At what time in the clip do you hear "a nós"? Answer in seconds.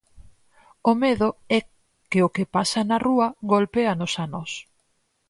4.23-4.51